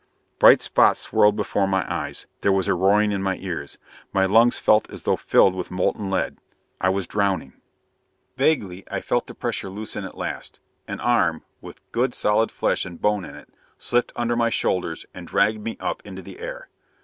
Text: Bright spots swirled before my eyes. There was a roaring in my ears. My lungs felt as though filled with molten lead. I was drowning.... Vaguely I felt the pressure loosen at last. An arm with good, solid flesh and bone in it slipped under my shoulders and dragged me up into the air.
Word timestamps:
Bright 0.39 0.63
spots 0.63 1.01
swirled 1.01 1.35
before 1.35 1.67
my 1.67 1.85
eyes. 1.87 2.25
There 2.41 2.51
was 2.51 2.67
a 2.67 2.73
roaring 2.73 3.11
in 3.11 3.21
my 3.21 3.37
ears. 3.37 3.77
My 4.11 4.25
lungs 4.25 4.57
felt 4.57 4.89
as 4.89 5.03
though 5.03 5.15
filled 5.15 5.53
with 5.53 5.69
molten 5.69 6.09
lead. 6.09 6.39
I 6.79 6.89
was 6.89 7.05
drowning.... 7.05 7.53
Vaguely 8.35 8.83
I 8.89 8.99
felt 8.99 9.27
the 9.27 9.35
pressure 9.35 9.69
loosen 9.69 10.03
at 10.03 10.17
last. 10.17 10.59
An 10.87 10.99
arm 11.01 11.43
with 11.61 11.83
good, 11.91 12.15
solid 12.15 12.49
flesh 12.49 12.83
and 12.83 12.99
bone 12.99 13.23
in 13.23 13.35
it 13.35 13.49
slipped 13.77 14.11
under 14.15 14.35
my 14.35 14.49
shoulders 14.49 15.05
and 15.13 15.27
dragged 15.27 15.61
me 15.61 15.77
up 15.79 16.01
into 16.03 16.23
the 16.23 16.39
air. 16.39 16.69